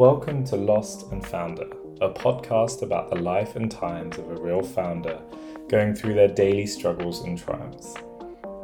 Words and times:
Welcome 0.00 0.44
to 0.44 0.56
Lost 0.56 1.12
and 1.12 1.22
Founder, 1.22 1.66
a 2.00 2.08
podcast 2.08 2.80
about 2.80 3.10
the 3.10 3.20
life 3.20 3.54
and 3.54 3.70
times 3.70 4.16
of 4.16 4.30
a 4.30 4.40
real 4.40 4.62
founder 4.62 5.20
going 5.68 5.94
through 5.94 6.14
their 6.14 6.26
daily 6.26 6.64
struggles 6.64 7.20
and 7.20 7.38
triumphs. 7.38 7.92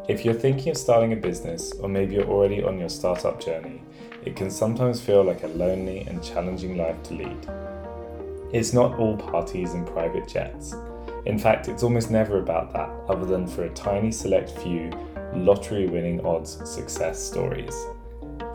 If 0.09 0.25
you're 0.25 0.33
thinking 0.33 0.71
of 0.71 0.79
starting 0.79 1.13
a 1.13 1.17
business, 1.17 1.75
or 1.75 1.91
maybe 1.91 2.15
you're 2.15 2.25
already 2.25 2.63
on 2.63 2.79
your 2.79 2.89
startup 2.89 3.39
journey, 3.39 3.83
it 4.25 4.35
can 4.35 4.51
sometimes 4.51 5.03
feel 5.03 5.23
like 5.23 5.43
a 5.43 5.49
lonely 5.49 6.07
and 6.09 6.25
challenging 6.25 6.79
life 6.79 7.03
to 7.03 7.15
lead. 7.15 7.51
It's 8.55 8.73
not 8.73 8.99
all 8.99 9.19
parties 9.19 9.75
and 9.75 9.87
private 9.87 10.27
jets. 10.27 10.75
In 11.27 11.39
fact, 11.39 11.69
it's 11.69 11.83
almost 11.83 12.11
never 12.11 12.39
about 12.39 12.73
that, 12.73 12.89
other 13.11 13.27
than 13.27 13.47
for 13.47 13.65
a 13.65 13.75
tiny 13.75 14.11
select 14.11 14.53
few 14.61 14.91
lottery 15.35 15.87
winning 15.87 16.25
odds 16.25 16.67
success 16.67 17.23
stories. 17.23 17.77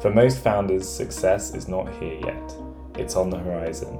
For 0.01 0.09
most 0.09 0.39
founders, 0.39 0.89
success 0.89 1.53
is 1.53 1.67
not 1.67 1.87
here 1.99 2.19
yet, 2.25 2.55
it's 2.97 3.15
on 3.15 3.29
the 3.29 3.37
horizon. 3.37 3.99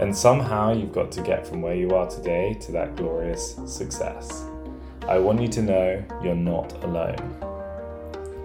And 0.00 0.16
somehow 0.16 0.72
you've 0.72 0.92
got 0.92 1.10
to 1.12 1.22
get 1.22 1.46
from 1.46 1.60
where 1.60 1.74
you 1.74 1.90
are 1.94 2.08
today 2.08 2.54
to 2.60 2.72
that 2.72 2.96
glorious 2.96 3.56
success. 3.66 4.44
I 5.08 5.18
want 5.18 5.40
you 5.40 5.48
to 5.48 5.62
know 5.62 6.04
you're 6.22 6.34
not 6.34 6.72
alone. 6.84 7.16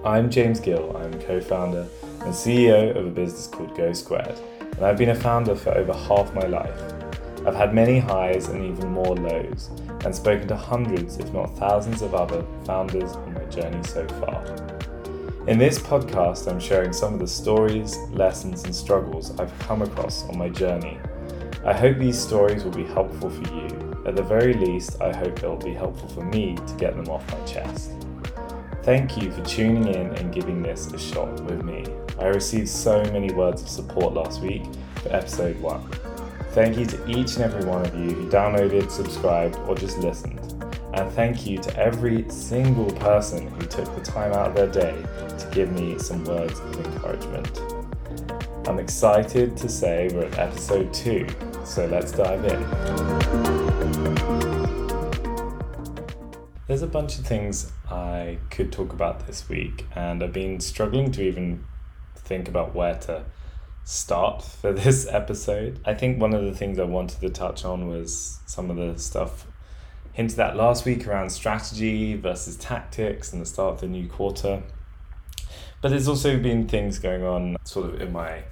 I'm 0.05 0.29
James 0.29 0.59
Gill, 0.59 0.95
I'm 0.97 1.13
co 1.21 1.39
founder 1.39 1.87
and 2.21 2.33
CEO 2.33 2.95
of 2.95 3.05
a 3.05 3.09
business 3.09 3.47
called 3.47 3.75
GoSquared, 3.75 4.39
and 4.75 4.85
I've 4.85 4.97
been 4.97 5.09
a 5.09 5.15
founder 5.15 5.55
for 5.55 5.71
over 5.77 5.93
half 5.93 6.33
my 6.33 6.45
life. 6.45 6.79
I've 7.45 7.55
had 7.55 7.73
many 7.73 7.99
highs 7.99 8.47
and 8.47 8.63
even 8.63 8.91
more 8.91 9.15
lows, 9.15 9.69
and 10.05 10.15
spoken 10.15 10.47
to 10.47 10.55
hundreds, 10.55 11.17
if 11.17 11.31
not 11.33 11.57
thousands, 11.57 12.01
of 12.01 12.15
other 12.15 12.45
founders 12.65 13.11
on 13.13 13.33
my 13.33 13.43
journey 13.45 13.83
so 13.83 14.07
far. 14.07 14.82
In 15.45 15.57
this 15.57 15.77
podcast, 15.77 16.49
I'm 16.49 16.57
sharing 16.57 16.93
some 16.93 17.15
of 17.15 17.19
the 17.19 17.27
stories, 17.27 17.97
lessons, 18.11 18.63
and 18.63 18.73
struggles 18.73 19.37
I've 19.37 19.51
come 19.59 19.81
across 19.81 20.23
on 20.29 20.37
my 20.37 20.47
journey. 20.47 20.97
I 21.65 21.73
hope 21.73 21.97
these 21.97 22.17
stories 22.17 22.63
will 22.63 22.71
be 22.71 22.85
helpful 22.85 23.29
for 23.29 23.53
you. 23.53 23.67
At 24.05 24.15
the 24.15 24.23
very 24.23 24.53
least, 24.53 25.01
I 25.01 25.13
hope 25.13 25.39
it'll 25.39 25.57
be 25.57 25.73
helpful 25.73 26.07
for 26.07 26.23
me 26.23 26.55
to 26.55 26.73
get 26.75 26.95
them 26.95 27.09
off 27.09 27.29
my 27.29 27.45
chest. 27.45 27.91
Thank 28.83 29.21
you 29.21 29.31
for 29.31 29.43
tuning 29.43 29.89
in 29.89 30.15
and 30.15 30.33
giving 30.33 30.63
this 30.63 30.87
a 30.93 30.97
shot 30.97 31.37
with 31.43 31.61
me. 31.61 31.85
I 32.17 32.27
received 32.27 32.69
so 32.69 33.03
many 33.11 33.33
words 33.33 33.61
of 33.63 33.67
support 33.67 34.13
last 34.13 34.39
week 34.39 34.63
for 35.01 35.13
episode 35.13 35.59
1. 35.59 35.91
Thank 36.51 36.77
you 36.77 36.85
to 36.85 37.09
each 37.09 37.35
and 37.35 37.43
every 37.43 37.65
one 37.65 37.85
of 37.85 37.93
you 37.95 38.11
who 38.11 38.29
downloaded, 38.29 38.89
subscribed, 38.89 39.57
or 39.67 39.75
just 39.75 39.97
listened. 39.97 40.52
And 40.93 41.11
thank 41.13 41.47
you 41.47 41.57
to 41.57 41.75
every 41.75 42.29
single 42.29 42.91
person 42.91 43.47
who 43.47 43.65
took 43.65 43.93
the 43.95 44.01
time 44.01 44.31
out 44.31 44.49
of 44.49 44.55
their 44.55 44.67
day 44.67 45.03
to 45.39 45.49
give 45.51 45.71
me 45.71 45.97
some 45.97 46.23
words 46.23 46.59
of 46.59 46.85
encouragement. 46.85 47.59
I'm 48.67 48.77
excited 48.77 49.57
to 49.57 49.67
say 49.67 50.09
we're 50.13 50.25
at 50.25 50.37
episode 50.37 50.93
2, 50.93 51.27
so 51.65 51.87
let's 51.87 52.11
dive 52.11 52.45
in. 52.45 52.63
There's 56.67 56.83
a 56.83 56.87
bunch 56.87 57.17
of 57.17 57.25
things 57.25 57.71
I 57.89 58.37
could 58.51 58.71
talk 58.71 58.93
about 58.93 59.25
this 59.25 59.49
week, 59.49 59.87
and 59.95 60.23
I've 60.23 60.31
been 60.31 60.59
struggling 60.59 61.11
to 61.13 61.23
even 61.23 61.65
think 62.15 62.47
about 62.47 62.75
where 62.75 62.95
to 62.99 63.25
start 63.83 64.43
for 64.61 64.71
this 64.71 65.07
episode. 65.07 65.79
I 65.85 65.95
think 65.95 66.21
one 66.21 66.35
of 66.35 66.45
the 66.45 66.53
things 66.53 66.77
I 66.77 66.83
wanted 66.83 67.19
to 67.21 67.29
touch 67.31 67.65
on 67.65 67.87
was 67.87 68.41
some 68.45 68.69
of 68.69 68.77
the 68.77 68.99
stuff 68.99 69.47
hinted 70.13 70.39
at 70.39 70.55
last 70.55 70.85
week 70.85 71.07
around 71.07 71.31
strategy 71.31 72.15
versus 72.15 72.55
tactics 72.55 73.33
and 73.33 73.41
the 73.41 73.45
start 73.45 73.75
of 73.75 73.81
the 73.81 73.87
new 73.87 74.07
quarter. 74.07 74.63
But 75.81 75.89
there's 75.89 76.07
also 76.07 76.39
been 76.39 76.67
things 76.67 76.99
going 76.99 77.23
on 77.23 77.57
sort 77.65 77.89
of 77.89 78.01
in 78.01 78.13
my 78.13 78.43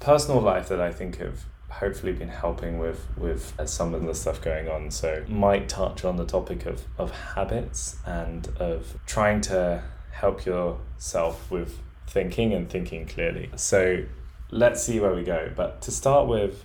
personal 0.00 0.40
life 0.40 0.68
that 0.68 0.80
I 0.80 0.92
think 0.92 1.18
have 1.18 1.44
hopefully 1.68 2.12
been 2.12 2.28
helping 2.28 2.78
with 2.78 3.06
with 3.16 3.54
some 3.66 3.94
of 3.94 4.02
the 4.02 4.14
stuff 4.14 4.42
going 4.42 4.68
on. 4.68 4.90
So 4.90 5.24
might 5.28 5.68
touch 5.68 6.04
on 6.04 6.16
the 6.16 6.24
topic 6.24 6.66
of, 6.66 6.84
of 6.98 7.10
habits 7.12 7.96
and 8.04 8.48
of 8.58 8.98
trying 9.06 9.40
to 9.42 9.82
help 10.10 10.44
yourself 10.44 11.50
with 11.50 11.78
thinking 12.06 12.52
and 12.52 12.68
thinking 12.68 13.06
clearly. 13.06 13.50
So 13.56 14.04
let's 14.50 14.82
see 14.82 15.00
where 15.00 15.14
we 15.14 15.22
go. 15.22 15.50
But 15.54 15.80
to 15.82 15.90
start 15.90 16.28
with, 16.28 16.64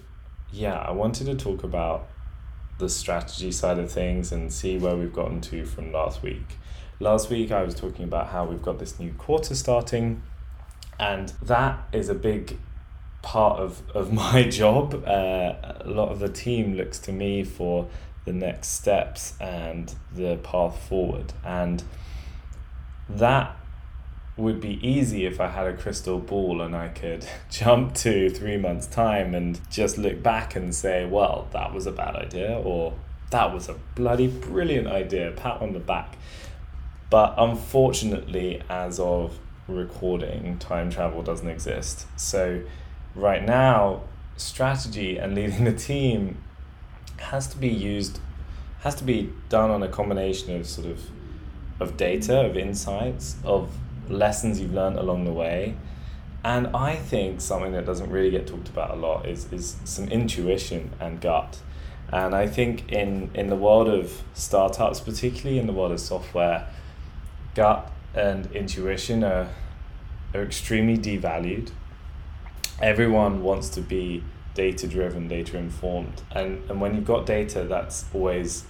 yeah, 0.51 0.77
I 0.77 0.91
wanted 0.91 1.25
to 1.25 1.35
talk 1.35 1.63
about 1.63 2.07
the 2.77 2.89
strategy 2.89 3.51
side 3.51 3.79
of 3.79 3.91
things 3.91 4.31
and 4.31 4.51
see 4.51 4.77
where 4.77 4.95
we've 4.95 5.13
gotten 5.13 5.41
to 5.41 5.65
from 5.65 5.91
last 5.91 6.21
week. 6.21 6.57
Last 6.99 7.29
week, 7.29 7.51
I 7.51 7.63
was 7.63 7.75
talking 7.75 8.05
about 8.05 8.27
how 8.27 8.45
we've 8.45 8.61
got 8.61 8.79
this 8.79 8.99
new 8.99 9.13
quarter 9.13 9.55
starting, 9.55 10.23
and 10.99 11.29
that 11.41 11.87
is 11.91 12.09
a 12.09 12.15
big 12.15 12.57
part 13.21 13.59
of, 13.59 13.81
of 13.95 14.11
my 14.25 14.43
job. 14.43 15.03
Uh, 15.05 15.53
a 15.81 15.83
lot 15.85 16.09
of 16.09 16.19
the 16.19 16.29
team 16.29 16.75
looks 16.75 16.99
to 16.99 17.11
me 17.11 17.43
for 17.43 17.87
the 18.25 18.33
next 18.33 18.69
steps 18.69 19.35
and 19.39 19.95
the 20.13 20.37
path 20.37 20.87
forward, 20.87 21.33
and 21.45 21.83
that 23.09 23.55
would 24.37 24.61
be 24.61 24.79
easy 24.87 25.25
if 25.25 25.41
I 25.41 25.47
had 25.47 25.65
a 25.67 25.73
crystal 25.75 26.19
ball 26.19 26.61
and 26.61 26.75
I 26.75 26.89
could 26.89 27.27
jump 27.49 27.95
to 27.95 28.29
three 28.29 28.57
months' 28.57 28.87
time 28.87 29.33
and 29.33 29.59
just 29.69 29.97
look 29.97 30.21
back 30.21 30.55
and 30.55 30.73
say, 30.73 31.05
well, 31.05 31.47
that 31.51 31.73
was 31.73 31.87
a 31.87 31.91
bad 31.91 32.15
idea, 32.15 32.57
or 32.57 32.93
that 33.31 33.53
was 33.53 33.67
a 33.67 33.75
bloody 33.95 34.27
brilliant 34.27 34.87
idea, 34.87 35.31
pat 35.31 35.61
on 35.61 35.73
the 35.73 35.79
back. 35.79 36.17
But 37.09 37.33
unfortunately, 37.37 38.61
as 38.69 38.99
of 38.99 39.39
recording, 39.67 40.57
time 40.59 40.91
travel 40.91 41.23
doesn't 41.23 41.49
exist. 41.49 42.05
So, 42.15 42.61
right 43.15 43.43
now, 43.43 44.01
strategy 44.35 45.17
and 45.17 45.33
leading 45.33 45.63
the 45.63 45.73
team 45.73 46.37
has 47.17 47.47
to 47.47 47.57
be 47.57 47.69
used, 47.69 48.19
has 48.81 48.93
to 48.95 49.03
be 49.03 49.33
done 49.49 49.71
on 49.71 49.81
a 49.81 49.87
combination 49.87 50.55
of 50.55 50.67
sort 50.67 50.87
of 50.87 51.01
of 51.79 51.95
data, 51.95 52.45
of 52.45 52.57
insights, 52.57 53.35
of 53.43 53.69
lessons 54.09 54.59
you've 54.59 54.73
learned 54.73 54.97
along 54.97 55.25
the 55.25 55.31
way. 55.31 55.75
And 56.43 56.67
I 56.67 56.95
think 56.95 57.41
something 57.41 57.73
that 57.73 57.85
doesn't 57.85 58.09
really 58.09 58.31
get 58.31 58.47
talked 58.47 58.69
about 58.69 58.91
a 58.91 58.95
lot 58.95 59.27
is, 59.27 59.51
is 59.51 59.77
some 59.83 60.07
intuition 60.07 60.91
and 60.99 61.19
gut. 61.19 61.59
And 62.09 62.33
I 62.33 62.47
think 62.47 62.91
in, 62.91 63.31
in 63.33 63.47
the 63.47 63.55
world 63.55 63.89
of 63.89 64.23
startups, 64.33 65.01
particularly 65.01 65.59
in 65.59 65.67
the 65.67 65.73
world 65.73 65.91
of 65.91 65.99
software, 65.99 66.67
gut 67.53 67.91
and 68.15 68.49
intuition 68.53 69.23
are, 69.23 69.49
are 70.33 70.43
extremely 70.43 70.97
devalued. 70.97 71.71
Everyone 72.81 73.43
wants 73.43 73.69
to 73.69 73.81
be 73.81 74.23
data 74.53 74.87
driven, 74.87 75.27
data 75.27 75.57
informed. 75.57 76.21
And, 76.31 76.69
and 76.69 76.79
when 76.79 76.95
you've 76.95 77.05
got 77.05 77.25
data, 77.25 77.63
that's 77.63 78.05
always 78.13 78.65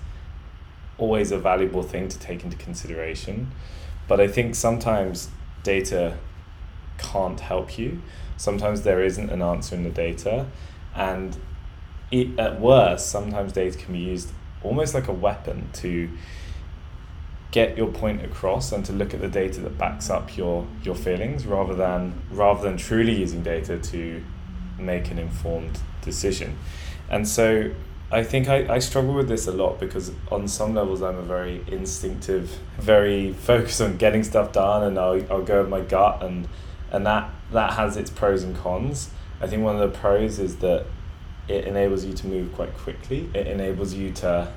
always 0.98 1.32
a 1.32 1.38
valuable 1.38 1.84
thing 1.84 2.08
to 2.08 2.20
take 2.20 2.44
into 2.44 2.58
consideration. 2.58 3.52
But 4.08 4.20
I 4.20 4.28
think 4.28 4.56
sometimes 4.56 5.30
data 5.64 6.18
can't 6.98 7.40
help 7.40 7.78
you. 7.78 8.02
Sometimes 8.38 8.84
there 8.84 9.04
isn't 9.04 9.30
an 9.30 9.42
answer 9.42 9.76
in 9.76 9.84
the 9.84 9.90
data. 9.90 10.48
And 10.96 11.38
it, 12.12 12.40
at 12.40 12.60
worst, 12.60 13.10
sometimes 13.10 13.54
data 13.54 13.78
can 13.78 13.94
be 13.94 14.00
used 14.00 14.32
almost 14.64 14.94
like 14.94 15.08
a 15.08 15.14
weapon 15.14 15.70
to 15.74 16.10
get 17.52 17.78
your 17.78 17.88
point 17.88 18.24
across 18.24 18.72
and 18.72 18.86
to 18.86 18.94
look 18.94 19.14
at 19.14 19.22
the 19.22 19.28
data 19.28 19.62
that 19.62 19.78
backs 19.78 20.10
up 20.10 20.36
your 20.36 20.68
your 20.84 20.96
feelings 20.96 21.46
rather 21.46 21.74
than 21.74 22.22
rather 22.30 22.62
than 22.62 22.78
truly 22.78 23.18
using 23.18 23.42
data 23.42 23.78
to 23.80 24.24
make 24.78 25.10
an 25.12 25.18
informed 25.18 25.80
decision. 26.02 26.58
And 27.10 27.28
so 27.28 27.72
I 28.10 28.24
think 28.24 28.48
I, 28.48 28.76
I 28.76 28.80
struggle 28.80 29.14
with 29.14 29.28
this 29.28 29.48
a 29.48 29.52
lot 29.52 29.80
because 29.80 30.12
on 30.32 30.48
some 30.48 30.74
levels 30.74 31.02
I'm 31.02 31.18
a 31.18 31.24
very 31.24 31.64
instinctive, 31.68 32.60
very 32.78 33.34
focused 33.50 33.82
on 33.82 33.98
getting 33.98 34.24
stuff 34.24 34.54
done 34.54 34.84
and 34.84 34.98
I'll, 34.98 35.22
I'll 35.32 35.44
go 35.44 35.62
with 35.62 35.70
my 35.70 35.82
gut 35.82 36.24
and 36.24 36.48
and 36.90 37.06
that 37.06 37.30
that 37.52 37.74
has 37.74 37.98
its 37.98 38.10
pros 38.10 38.44
and 38.44 38.56
cons. 38.56 39.10
I 39.42 39.48
think 39.48 39.64
one 39.64 39.76
of 39.76 39.92
the 39.92 39.98
pros 39.98 40.40
is 40.40 40.58
that 40.58 40.86
it 41.48 41.66
enables 41.66 42.06
you 42.06 42.14
to 42.14 42.28
move 42.28 42.54
quite 42.54 42.76
quickly. 42.78 43.30
It 43.34 43.48
enables 43.48 43.94
you 43.94 44.12
to 44.14 44.52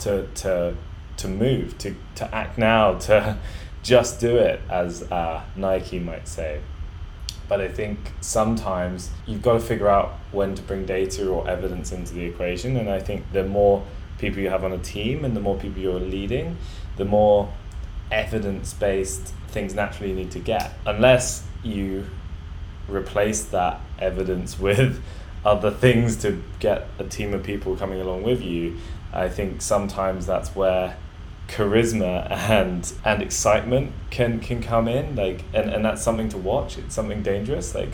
to 0.00 0.26
to 0.26 0.76
to 1.18 1.28
move, 1.28 1.78
to, 1.78 1.94
to 2.16 2.34
act 2.34 2.58
now, 2.58 2.94
to 2.94 3.38
just 3.82 4.20
do 4.20 4.36
it 4.36 4.60
as 4.68 5.02
uh, 5.10 5.42
Nike 5.56 5.98
might 5.98 6.28
say. 6.28 6.60
But 7.52 7.60
I 7.60 7.68
think 7.68 7.98
sometimes 8.22 9.10
you've 9.26 9.42
got 9.42 9.52
to 9.52 9.60
figure 9.60 9.86
out 9.86 10.14
when 10.30 10.54
to 10.54 10.62
bring 10.62 10.86
data 10.86 11.28
or 11.28 11.46
evidence 11.46 11.92
into 11.92 12.14
the 12.14 12.24
equation. 12.24 12.78
And 12.78 12.88
I 12.88 12.98
think 12.98 13.30
the 13.32 13.44
more 13.44 13.84
people 14.16 14.40
you 14.40 14.48
have 14.48 14.64
on 14.64 14.72
a 14.72 14.78
team 14.78 15.22
and 15.22 15.36
the 15.36 15.40
more 15.40 15.58
people 15.58 15.82
you're 15.82 16.00
leading, 16.00 16.56
the 16.96 17.04
more 17.04 17.52
evidence 18.10 18.72
based 18.72 19.34
things 19.48 19.74
naturally 19.74 20.14
need 20.14 20.30
to 20.30 20.38
get. 20.38 20.72
Unless 20.86 21.46
you 21.62 22.06
replace 22.88 23.44
that 23.44 23.82
evidence 23.98 24.58
with 24.66 25.02
other 25.44 25.70
things 25.70 26.16
to 26.22 26.42
get 26.58 26.88
a 26.98 27.04
team 27.04 27.34
of 27.34 27.42
people 27.42 27.76
coming 27.76 28.00
along 28.00 28.22
with 28.22 28.40
you, 28.40 28.78
I 29.12 29.28
think 29.28 29.60
sometimes 29.60 30.24
that's 30.24 30.56
where 30.56 30.96
charisma 31.52 32.30
and 32.30 32.92
and 33.04 33.22
excitement 33.22 33.92
can 34.10 34.40
can 34.40 34.62
come 34.62 34.88
in 34.88 35.14
like 35.14 35.44
and, 35.52 35.68
and 35.70 35.84
that's 35.84 36.02
something 36.02 36.28
to 36.28 36.38
watch 36.38 36.78
it's 36.78 36.94
something 36.94 37.22
dangerous 37.22 37.74
like 37.74 37.92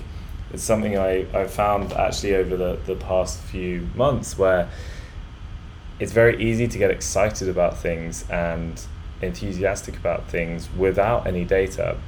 it's 0.52 0.62
something 0.62 0.96
I, 0.96 1.26
I 1.34 1.46
found 1.46 1.92
actually 1.92 2.34
over 2.34 2.56
the, 2.56 2.78
the 2.86 2.96
past 2.96 3.40
few 3.40 3.88
months 3.94 4.38
where 4.38 4.70
it's 6.00 6.12
very 6.12 6.42
easy 6.42 6.68
to 6.68 6.78
get 6.78 6.90
excited 6.90 7.48
about 7.48 7.76
things 7.76 8.28
and 8.30 8.80
enthusiastic 9.20 9.96
about 9.96 10.28
things 10.28 10.68
without 10.76 11.26
any 11.26 11.44
data. 11.44 11.98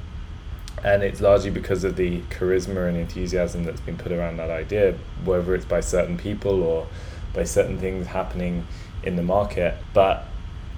And 0.83 1.03
it's 1.03 1.21
largely 1.21 1.51
because 1.51 1.83
of 1.83 1.97
the 1.97 2.21
charisma 2.29 2.87
and 2.87 2.97
enthusiasm 2.97 3.63
that's 3.63 3.81
been 3.81 3.97
put 3.97 4.11
around 4.11 4.37
that 4.37 4.49
idea, 4.49 4.95
whether 5.23 5.53
it's 5.53 5.65
by 5.65 5.81
certain 5.81 6.17
people 6.17 6.63
or 6.63 6.87
by 7.33 7.43
certain 7.43 7.77
things 7.77 8.07
happening 8.07 8.65
in 9.03 9.17
the 9.17 9.23
market. 9.23 9.77
But 9.93 10.25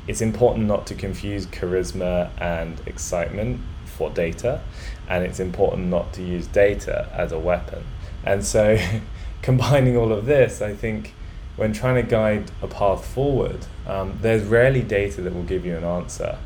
it's 0.07 0.21
important 0.21 0.67
not 0.67 0.85
to 0.88 0.95
confuse 0.95 1.45
charisma 1.47 2.29
and 2.39 2.81
excitement 2.85 3.61
for 3.85 4.09
data, 4.09 4.61
and 5.07 5.23
it's 5.23 5.39
important 5.39 5.88
not 5.88 6.13
to 6.13 6.23
use 6.23 6.47
data 6.47 7.09
as 7.13 7.31
a 7.31 7.39
weapon. 7.39 7.83
And 8.23 8.44
so, 8.44 8.77
combining 9.41 9.97
all 9.97 10.11
of 10.11 10.25
this, 10.25 10.61
I 10.61 10.73
think 10.73 11.13
when 11.55 11.73
trying 11.73 11.95
to 11.95 12.09
guide 12.09 12.51
a 12.61 12.67
path 12.67 13.05
forward, 13.05 13.65
um, 13.85 14.17
there's 14.21 14.44
rarely 14.44 14.81
data 14.81 15.21
that 15.21 15.33
will 15.33 15.44
give 15.44 15.65
you 15.65 15.77
an 15.77 15.83
answer. 15.83 16.38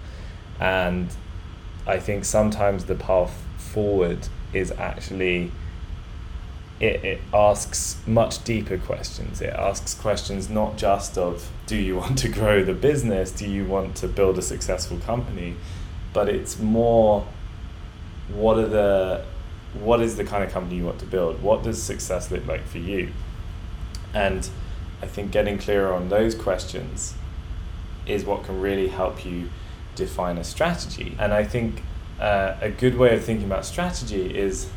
And 0.60 1.10
I 1.86 2.00
think 2.00 2.26
sometimes 2.26 2.86
the 2.86 2.96
path 2.96 3.46
forward 3.58 4.28
is 4.54 4.72
actually, 4.72 5.52
it, 6.80 7.04
it 7.04 7.22
asks 7.34 7.98
much 8.06 8.44
deeper 8.44 8.78
questions. 8.78 9.42
It 9.42 9.54
asks 9.54 9.94
questions 9.94 10.50
not 10.50 10.78
just 10.78 11.18
of 11.18 11.50
do 11.66 11.76
you 11.76 11.98
want 11.98 12.18
to 12.20 12.30
grow 12.30 12.64
the 12.64 12.74
business, 12.74 13.32
do 13.32 13.48
you 13.48 13.66
want 13.66 13.96
to 13.98 14.08
build 14.08 14.38
a 14.38 14.42
successful 14.42 15.00
company, 15.00 15.56
but 16.14 16.30
it's 16.30 16.60
more 16.60 17.28
what 18.30 18.58
are 18.58 18.68
the 18.68 19.26
what 19.74 20.02
is 20.02 20.16
the 20.18 20.24
kind 20.24 20.44
of 20.44 20.52
company 20.52 20.78
you 20.78 20.86
want 20.86 21.00
to 21.00 21.06
build? 21.06 21.42
What 21.42 21.64
does 21.64 21.82
success 21.82 22.32
look 22.32 22.46
like 22.48 22.66
for 22.66 22.78
you? 22.78 23.12
And 24.14 24.50
I 25.02 25.08
think 25.08 25.32
getting 25.32 25.58
clearer 25.58 25.94
on 25.94 26.10
those 26.10 26.34
questions 26.34 27.14
is 28.06 28.24
what 28.24 28.44
can 28.44 28.62
really 28.62 28.88
help 28.88 29.26
you 29.26 29.50
define 29.96 30.38
a 30.38 30.44
strategy. 30.44 31.16
And 31.20 31.34
I 31.34 31.44
think 31.44 31.84
uh, 32.20 32.56
a 32.62 32.70
good 32.70 32.98
way 32.98 33.14
of 33.16 33.24
thinking 33.24 33.46
about 33.46 33.66
strategy 33.66 34.38
is 34.38 34.70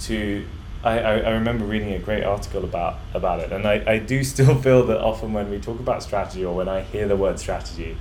to. 0.00 0.46
I, 0.84 0.98
I, 0.98 1.18
I 1.18 1.30
remember 1.30 1.64
reading 1.64 1.92
a 1.92 1.98
great 1.98 2.24
article 2.24 2.64
about, 2.64 2.98
about 3.14 3.40
it, 3.40 3.52
and 3.52 3.66
I, 3.66 3.82
I 3.86 3.98
do 3.98 4.22
still 4.22 4.54
feel 4.62 4.86
that 4.86 5.00
often 5.00 5.32
when 5.32 5.50
we 5.50 5.58
talk 5.58 5.80
about 5.80 6.02
strategy 6.02 6.44
or 6.44 6.54
when 6.54 6.68
I 6.68 6.82
hear 6.82 7.08
the 7.08 7.16
word 7.16 7.38
strategy, 7.38 7.96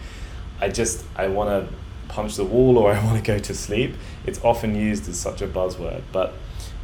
I 0.59 0.69
just 0.69 1.05
I 1.15 1.27
want 1.27 1.49
to 1.49 1.73
punch 2.07 2.35
the 2.35 2.45
wall 2.45 2.77
or 2.77 2.91
I 2.93 3.03
want 3.03 3.17
to 3.17 3.23
go 3.23 3.39
to 3.39 3.53
sleep. 3.53 3.95
It's 4.25 4.43
often 4.43 4.75
used 4.75 5.07
as 5.09 5.19
such 5.19 5.41
a 5.41 5.47
buzzword, 5.47 6.03
but 6.11 6.33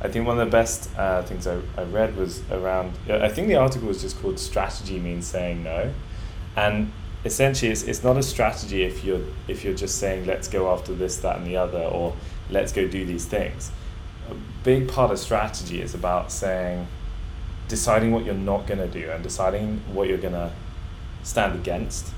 I 0.01 0.09
think 0.09 0.27
one 0.27 0.37
of 0.37 0.45
the 0.45 0.51
best 0.51 0.89
uh, 0.97 1.23
things 1.23 1.47
I, 1.47 1.59
I 1.77 1.83
read 1.83 2.17
was 2.17 2.41
around, 2.51 2.93
I 3.09 3.29
think 3.29 3.47
the 3.47 3.55
article 3.55 3.87
was 3.87 4.01
just 4.01 4.21
called 4.21 4.37
Strategy 4.37 4.99
Means 4.99 5.25
Saying 5.25 5.63
No. 5.63 5.93
And 6.57 6.91
essentially, 7.23 7.71
it's, 7.71 7.83
it's 7.83 8.03
not 8.03 8.17
a 8.17 8.23
strategy 8.23 8.83
if 8.83 9.03
you're, 9.03 9.21
if 9.47 9.63
you're 9.63 9.73
just 9.73 9.99
saying, 9.99 10.25
let's 10.25 10.47
go 10.47 10.73
after 10.73 10.93
this, 10.93 11.17
that, 11.17 11.37
and 11.37 11.47
the 11.47 11.55
other, 11.55 11.79
or 11.79 12.15
let's 12.49 12.73
go 12.73 12.87
do 12.87 13.05
these 13.05 13.25
things. 13.25 13.71
A 14.29 14.35
big 14.63 14.87
part 14.89 15.11
of 15.11 15.19
strategy 15.19 15.81
is 15.81 15.93
about 15.93 16.31
saying, 16.31 16.87
deciding 17.67 18.11
what 18.11 18.25
you're 18.25 18.33
not 18.33 18.67
going 18.67 18.79
to 18.79 18.87
do 18.87 19.09
and 19.09 19.23
deciding 19.23 19.81
what 19.93 20.07
you're 20.07 20.17
going 20.17 20.33
to 20.33 20.51
stand 21.23 21.55
against. 21.55 22.13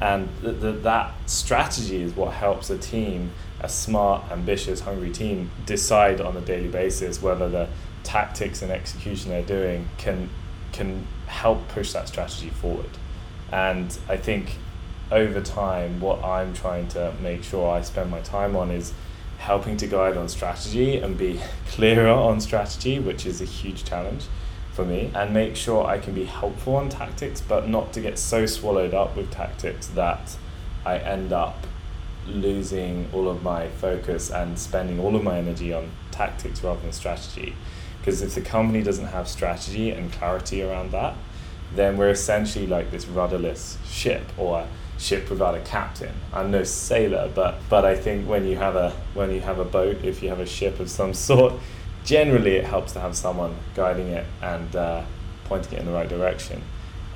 And 0.00 0.28
th- 0.40 0.60
th- 0.60 0.82
that 0.82 1.14
strategy 1.30 2.02
is 2.02 2.14
what 2.14 2.34
helps 2.34 2.70
a 2.70 2.78
team 2.78 3.30
a 3.62 3.68
smart, 3.68 4.30
ambitious, 4.30 4.80
hungry 4.80 5.10
team 5.10 5.50
decide 5.66 6.20
on 6.20 6.36
a 6.36 6.40
daily 6.40 6.68
basis 6.68 7.22
whether 7.22 7.48
the 7.48 7.68
tactics 8.02 8.60
and 8.60 8.72
execution 8.72 9.30
they're 9.30 9.42
doing 9.42 9.88
can 9.98 10.28
can 10.72 11.06
help 11.26 11.68
push 11.68 11.92
that 11.92 12.08
strategy 12.08 12.48
forward. 12.48 12.90
And 13.52 13.96
I 14.08 14.16
think 14.16 14.56
over 15.10 15.40
time, 15.40 16.00
what 16.00 16.24
I'm 16.24 16.54
trying 16.54 16.88
to 16.88 17.14
make 17.20 17.44
sure 17.44 17.70
I 17.70 17.82
spend 17.82 18.10
my 18.10 18.20
time 18.20 18.56
on 18.56 18.70
is 18.70 18.92
helping 19.42 19.76
to 19.76 19.88
guide 19.88 20.16
on 20.16 20.28
strategy 20.28 20.98
and 20.98 21.18
be 21.18 21.40
clearer 21.68 22.08
on 22.08 22.40
strategy, 22.40 23.00
which 23.00 23.26
is 23.26 23.40
a 23.40 23.44
huge 23.44 23.82
challenge 23.84 24.24
for 24.72 24.84
me, 24.84 25.10
and 25.16 25.34
make 25.34 25.56
sure 25.56 25.84
I 25.84 25.98
can 25.98 26.14
be 26.14 26.24
helpful 26.24 26.76
on 26.76 26.88
tactics, 26.88 27.40
but 27.40 27.68
not 27.68 27.92
to 27.94 28.00
get 28.00 28.18
so 28.18 28.46
swallowed 28.46 28.94
up 28.94 29.16
with 29.16 29.32
tactics 29.32 29.88
that 29.88 30.36
I 30.84 30.98
end 30.98 31.32
up 31.32 31.66
losing 32.26 33.08
all 33.12 33.28
of 33.28 33.42
my 33.42 33.66
focus 33.66 34.30
and 34.30 34.56
spending 34.56 35.00
all 35.00 35.16
of 35.16 35.24
my 35.24 35.38
energy 35.38 35.72
on 35.72 35.90
tactics 36.12 36.62
rather 36.62 36.80
than 36.80 36.92
strategy. 36.92 37.56
Because 37.98 38.22
if 38.22 38.36
the 38.36 38.40
company 38.42 38.80
doesn't 38.80 39.06
have 39.06 39.26
strategy 39.26 39.90
and 39.90 40.12
clarity 40.12 40.62
around 40.62 40.92
that, 40.92 41.16
then 41.74 41.96
we're 41.96 42.10
essentially 42.10 42.68
like 42.68 42.92
this 42.92 43.06
rudderless 43.06 43.78
ship 43.84 44.22
or 44.36 44.68
ship 45.02 45.28
without 45.28 45.54
a 45.54 45.60
captain. 45.60 46.14
I'm 46.32 46.50
no 46.50 46.62
sailor, 46.62 47.30
but 47.34 47.58
but 47.68 47.84
I 47.84 47.96
think 47.96 48.28
when 48.28 48.46
you 48.46 48.56
have 48.56 48.76
a 48.76 48.90
when 49.14 49.30
you 49.32 49.40
have 49.40 49.58
a 49.58 49.64
boat, 49.64 50.04
if 50.04 50.22
you 50.22 50.28
have 50.28 50.40
a 50.40 50.46
ship 50.46 50.78
of 50.80 50.88
some 50.88 51.12
sort, 51.28 51.54
generally 52.04 52.56
it 52.56 52.64
helps 52.64 52.92
to 52.92 53.00
have 53.00 53.16
someone 53.16 53.56
guiding 53.74 54.08
it 54.08 54.26
and 54.40 54.76
uh, 54.76 55.02
pointing 55.44 55.74
it 55.74 55.80
in 55.80 55.86
the 55.86 55.92
right 55.92 56.08
direction. 56.08 56.62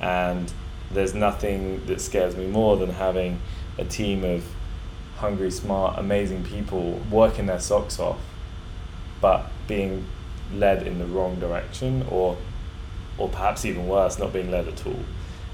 And 0.01 0.51
there's 0.91 1.13
nothing 1.13 1.85
that 1.85 2.01
scares 2.01 2.35
me 2.35 2.47
more 2.47 2.77
than 2.77 2.89
having 2.89 3.39
a 3.77 3.85
team 3.85 4.23
of 4.23 4.43
hungry, 5.17 5.49
smart, 5.49 5.97
amazing 5.97 6.43
people 6.43 7.01
working 7.09 7.45
their 7.47 7.59
socks 7.59 7.99
off, 7.99 8.19
but 9.21 9.49
being 9.67 10.05
led 10.53 10.85
in 10.85 10.99
the 10.99 11.05
wrong 11.05 11.39
direction 11.39 12.05
or 12.09 12.37
or 13.17 13.29
perhaps 13.29 13.65
even 13.65 13.87
worse, 13.87 14.19
not 14.19 14.31
being 14.31 14.51
led 14.51 14.67
at 14.67 14.85
all. 14.85 14.99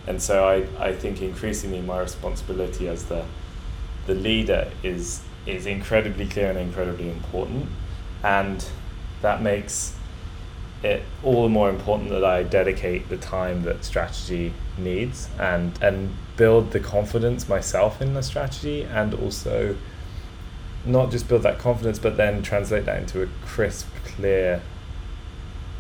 And 0.07 0.21
so 0.21 0.45
I, 0.47 0.87
I 0.87 0.93
think 0.93 1.21
increasingly 1.21 1.81
my 1.81 1.99
responsibility 1.99 2.87
as 2.87 3.05
the 3.05 3.25
the 4.05 4.13
leader 4.13 4.69
is 4.83 5.21
is 5.45 5.65
incredibly 5.65 6.27
clear 6.27 6.49
and 6.49 6.59
incredibly 6.59 7.09
important. 7.09 7.69
And 8.23 8.65
that 9.21 9.41
makes 9.41 9.95
it 10.83 11.03
all 11.23 11.43
the 11.43 11.49
more 11.49 11.69
important 11.69 12.09
that 12.09 12.25
I 12.25 12.43
dedicate 12.43 13.09
the 13.09 13.17
time 13.17 13.63
that 13.63 13.85
strategy 13.85 14.53
needs 14.77 15.29
and 15.39 15.81
and 15.81 16.15
build 16.35 16.71
the 16.71 16.79
confidence 16.79 17.47
myself 17.47 18.01
in 18.01 18.13
the 18.13 18.23
strategy 18.23 18.83
and 18.83 19.13
also 19.13 19.77
not 20.85 21.11
just 21.11 21.29
build 21.29 21.43
that 21.43 21.59
confidence 21.59 21.99
but 21.99 22.17
then 22.17 22.41
translate 22.41 22.85
that 22.85 22.99
into 22.99 23.21
a 23.21 23.27
crisp 23.45 23.87
clear 24.03 24.61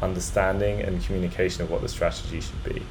understanding 0.01 0.79
and 0.81 1.03
communication 1.03 1.63
of 1.63 1.71
what 1.71 1.81
the 1.81 1.89
strategy 1.89 2.39
should 2.39 2.63
be 2.63 2.81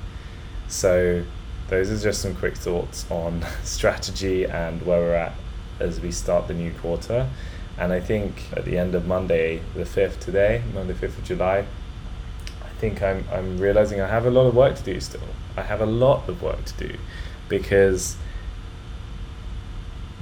so 0.73 1.23
those 1.69 1.91
are 1.91 1.99
just 1.99 2.21
some 2.23 2.35
quick 2.35 2.57
thoughts 2.57 3.09
on 3.11 3.45
strategy 3.63 4.45
and 4.45 4.83
where 4.83 5.01
we're 5.01 5.15
at 5.15 5.35
as 5.81 6.01
we 6.01 6.11
start 6.11 6.49
the 6.49 6.55
new 6.55 6.73
quarter 6.73 7.29
and 7.79 7.93
i 7.93 8.01
think 8.01 8.45
at 8.57 8.65
the 8.65 8.79
end 8.79 8.95
of 8.95 9.07
monday 9.07 9.61
the 9.75 9.85
5th 9.85 10.19
today 10.19 10.63
monday 10.75 10.95
5th 10.95 11.19
of 11.19 11.25
july 11.25 11.65
I 12.61 12.85
think 12.85 13.03
I'm, 13.03 13.25
I'm 13.33 13.59
realizing 13.59 14.01
I 14.01 14.09
have 14.09 14.27
a 14.27 14.31
lot 14.31 14.47
of 14.47 14.57
work 14.57 14.75
to 14.75 14.83
do 14.83 14.99
still. 15.01 15.21
I 15.57 15.63
have 15.63 15.81
a 15.81 15.87
lot 15.87 16.29
of 16.29 16.43
work 16.43 16.65
to 16.65 16.89
do 16.89 16.99
because 17.49 18.17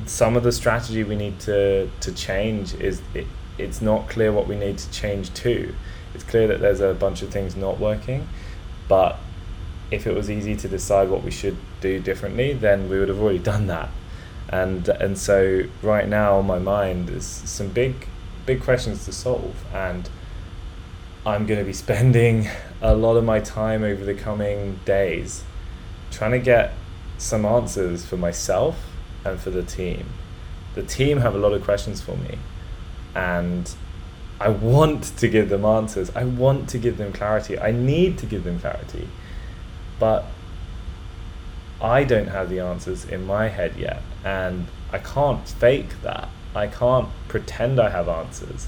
some 0.07 0.37
of 0.37 0.43
the 0.43 0.53
strategy 0.53 1.05
we 1.05 1.17
need 1.17 1.39
to, 1.41 1.91
to 2.01 2.13
change 2.13 2.75
is 2.75 3.01
it, 3.15 3.27
it's 3.57 3.81
not 3.81 4.09
clear 4.09 4.33
what 4.33 4.47
we 4.47 4.57
need 4.57 4.79
to 4.79 4.91
change 4.91 5.33
to. 5.35 5.75
It's 6.15 6.25
clear 6.25 6.49
that 6.49 6.61
there's 6.61 6.81
a 6.81 6.93
bunch 6.95 7.23
of 7.23 7.31
things 7.31 7.57
not 7.57 7.79
working, 7.79 8.27
but 8.89 9.19
if 9.91 10.07
it 10.07 10.15
was 10.15 10.31
easy 10.31 10.57
to 10.57 10.69
decide 10.69 11.09
what 11.09 11.23
we 11.23 11.31
should 11.31 11.57
do 11.81 12.01
differently, 12.01 12.53
then 12.53 12.89
we 12.89 12.99
would 12.99 13.09
have 13.09 13.21
already 13.21 13.39
done 13.39 13.67
that. 13.67 13.89
And 14.49 14.89
and 14.89 15.17
so 15.17 15.63
right 15.83 16.09
now 16.09 16.39
on 16.39 16.47
my 16.47 16.59
mind 16.59 17.11
is 17.11 17.25
some 17.25 17.69
big 17.69 18.09
big 18.47 18.63
questions 18.63 19.05
to 19.05 19.13
solve 19.13 19.55
and 19.73 20.09
I'm 21.25 21.47
going 21.47 21.61
to 21.61 21.67
be 21.67 21.73
spending 21.87 22.49
a 22.81 22.95
lot 22.95 23.17
of 23.17 23.25
my 23.25 23.41
time 23.41 23.85
over 23.85 24.05
the 24.05 24.15
coming 24.15 24.81
days 24.85 25.45
trying 26.11 26.33
to 26.33 26.39
get 26.39 26.73
some 27.19 27.45
answers 27.45 28.05
for 28.05 28.17
myself 28.17 28.91
and 29.25 29.39
for 29.39 29.51
the 29.51 29.63
team. 29.63 30.07
The 30.75 30.83
team 30.83 31.19
have 31.19 31.35
a 31.35 31.39
lot 31.39 31.53
of 31.53 31.63
questions 31.63 32.01
for 32.01 32.17
me, 32.17 32.39
and 33.15 33.73
I 34.41 34.49
want 34.49 35.05
to 35.19 35.29
give 35.29 35.49
them 35.49 35.65
answers. 35.65 36.11
I 36.17 36.25
want 36.25 36.69
to 36.71 36.79
give 36.79 36.97
them 36.97 37.13
clarity. 37.13 37.59
I 37.59 37.73
need 37.73 38.19
to 38.19 38.27
give 38.27 38.45
them 38.45 38.59
clarity. 38.59 39.09
But 40.01 40.25
I 41.81 42.03
don't 42.03 42.29
have 42.29 42.51
the 42.51 42.59
answers 42.59 43.05
in 43.05 43.25
my 43.25 43.49
head 43.49 43.77
yet, 43.77 44.03
and 44.25 44.67
I 44.93 44.99
can't 44.99 45.49
fake 45.49 46.03
that. 46.03 46.29
I 46.55 46.67
can't 46.67 47.09
pretend 47.29 47.79
I 47.79 47.91
have 47.91 48.09
answers. 48.09 48.67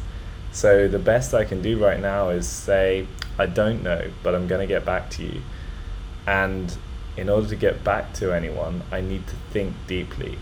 So 0.52 0.86
the 0.86 0.98
best 0.98 1.34
I 1.34 1.44
can 1.44 1.62
do 1.62 1.82
right 1.82 1.98
now 1.98 2.28
is 2.28 2.46
say, 2.46 3.08
I 3.38 3.46
don't 3.46 3.82
know, 3.82 4.10
but 4.22 4.34
I'm 4.34 4.46
going 4.46 4.60
to 4.60 4.72
get 4.72 4.84
back 4.84 5.10
to 5.10 5.24
you. 5.24 5.42
And 6.26 6.76
in 7.16 7.28
order 7.28 7.48
to 7.48 7.56
get 7.56 7.82
back 7.82 8.12
to 8.14 8.32
anyone, 8.32 8.82
I 8.92 9.00
need 9.00 9.26
to 9.26 9.36
think 9.50 9.74
deeply. 9.86 10.38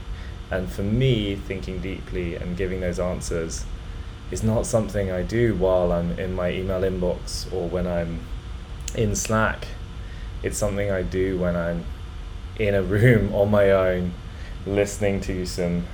And 0.51 0.71
for 0.71 0.83
me, 0.83 1.37
thinking 1.37 1.81
deeply 1.81 2.35
and 2.35 2.57
giving 2.57 2.81
those 2.81 2.99
answers 2.99 3.65
is 4.31 4.43
not 4.43 4.67
something 4.67 5.11
I 5.11 5.23
do 5.23 5.55
while 5.55 5.93
I'm 5.93 6.19
in 6.19 6.35
my 6.35 6.51
email 6.51 6.81
inbox 6.83 7.53
or 7.53 7.69
when 7.69 7.87
I'm 7.87 8.21
in 8.95 9.15
Slack. 9.17 9.69
It's 10.43 10.59
something 10.59 10.91
I 10.91 11.03
do 11.03 11.39
when 11.39 11.57
I'm 11.57 11.85
in 12.59 12.75
a 12.75 12.83
room 12.83 13.35
on 13.35 13.51
my 13.51 13.71
own, 13.71 14.13
listening 14.67 15.21
to 15.23 15.47
some 15.47 15.87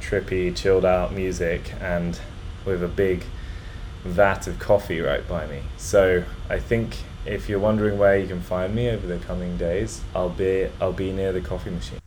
trippy, 0.00 0.54
chilled 0.54 0.84
out 0.84 1.12
music 1.12 1.72
and 1.80 2.18
with 2.64 2.82
a 2.82 2.88
big 2.88 3.24
vat 4.04 4.46
of 4.46 4.58
coffee 4.58 5.00
right 5.00 5.26
by 5.26 5.46
me. 5.46 5.62
So 5.76 6.24
I 6.48 6.58
think 6.58 6.96
if 7.26 7.48
you're 7.48 7.58
wondering 7.58 7.98
where 7.98 8.18
you 8.18 8.26
can 8.26 8.40
find 8.40 8.74
me 8.74 8.90
over 8.90 9.06
the 9.06 9.18
coming 9.18 9.56
days, 9.56 10.02
I'll 10.14 10.28
be 10.28 10.68
I'll 10.80 10.92
be 10.92 11.12
near 11.12 11.32
the 11.32 11.40
coffee 11.40 11.70
machine. 11.70 11.98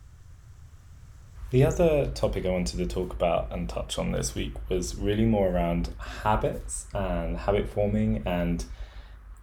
The 1.49 1.63
other 1.63 2.07
topic 2.07 2.45
I 2.45 2.49
wanted 2.49 2.77
to 2.77 2.85
talk 2.85 3.13
about 3.13 3.47
and 3.51 3.69
touch 3.69 3.97
on 3.97 4.11
this 4.11 4.35
week 4.35 4.53
was 4.69 4.95
really 4.95 5.25
more 5.25 5.49
around 5.49 5.89
habits 6.23 6.87
and 6.93 7.37
habit 7.37 7.69
forming 7.69 8.21
and 8.25 8.65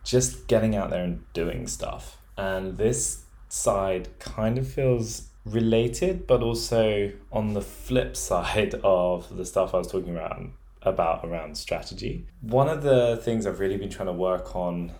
just 0.04 0.46
getting 0.46 0.76
out 0.76 0.90
there 0.90 1.02
and 1.02 1.24
doing 1.32 1.66
stuff. 1.66 2.18
And 2.36 2.78
this 2.78 3.24
side 3.48 4.08
kind 4.18 4.58
of 4.58 4.68
feels 4.68 5.28
related, 5.44 6.26
but 6.26 6.42
also 6.42 7.12
on 7.32 7.54
the 7.54 7.62
flip 7.62 8.16
side 8.30 8.74
of 8.82 9.36
the 9.36 9.44
stuff 9.44 9.74
I 9.74 9.78
was 9.78 9.88
talking 9.88 10.14
about 10.14 10.40
about 10.82 11.24
around 11.24 11.56
strategy. 11.56 12.26
One 12.42 12.68
of 12.68 12.82
the 12.82 13.18
things 13.22 13.46
I've 13.46 13.58
really 13.58 13.78
been 13.78 13.88
trying 13.88 14.08
to 14.08 14.12
work 14.12 14.54
on, 14.54 14.92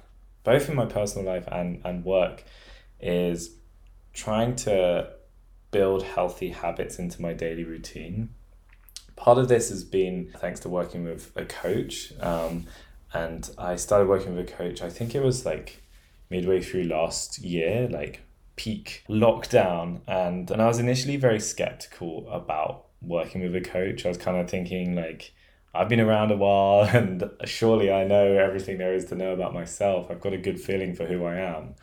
both 0.42 0.68
in 0.70 0.75
my 0.75 0.87
personal 0.87 1.26
life 1.26 1.46
and, 1.52 1.82
and 1.84 2.04
work, 2.04 2.42
is 3.00 3.56
trying 4.14 4.56
to 4.56 5.11
build 5.70 6.02
healthy 6.04 6.50
habits 6.50 6.99
into 6.99 7.20
my 7.20 7.34
daily 7.34 7.64
routine. 7.64 8.30
Part 9.16 9.37
of 9.37 9.49
this 9.49 9.68
has 9.68 9.84
been 9.84 10.30
thanks 10.38 10.61
to 10.61 10.68
working 10.68 11.04
with 11.04 11.32
a 11.37 11.44
coach. 11.44 12.12
Um, 12.20 12.66
and 13.14 13.49
I 13.56 13.76
started 13.76 14.09
working 14.09 14.35
with 14.35 14.49
a 14.49 14.52
coach, 14.52 14.83
I 14.83 14.90
think 14.90 15.14
it 15.14 15.23
was 15.23 15.47
like 15.47 15.83
midway 16.30 16.61
through 16.61 16.85
last 16.85 17.38
year, 17.38 17.88
like 17.88 18.23
peak 18.56 19.04
lockdown. 19.09 20.00
And, 20.09 20.50
and 20.50 20.61
I 20.61 20.66
was 20.66 20.80
initially 20.80 21.16
very 21.16 21.38
skeptical 21.38 22.28
about 22.28 22.87
working 23.00 23.42
with 23.42 23.54
a 23.54 23.61
coach. 23.61 24.04
I 24.04 24.09
was 24.09 24.18
kind 24.18 24.37
of 24.37 24.50
thinking, 24.50 24.97
like, 24.97 25.33
I've 25.73 25.88
been 25.88 26.00
around 26.00 26.33
a 26.33 26.37
while 26.37 26.83
and 26.92 27.30
surely 27.44 27.92
I 27.92 28.04
know 28.04 28.33
everything 28.37 28.78
there 28.78 28.94
is 28.94 29.04
to 29.06 29.14
know 29.14 29.33
about 29.33 29.54
myself. 29.54 30.11
I've 30.11 30.21
got 30.21 30.33
a 30.33 30.38
good 30.38 30.61
feeling 30.61 30.94
for 30.94 31.06
who 31.06 31.25
I 31.25 31.37
am. 31.37 31.76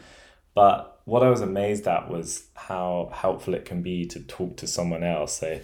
But 0.54 1.00
what 1.06 1.24
I 1.24 1.30
was 1.30 1.40
amazed 1.40 1.88
at 1.88 2.10
was 2.10 2.50
how 2.56 3.10
helpful 3.14 3.54
it 3.54 3.64
can 3.64 3.82
be 3.82 4.06
to 4.08 4.20
talk 4.20 4.58
to 4.58 4.68
someone 4.68 5.04
else, 5.04 5.42
a, 5.42 5.62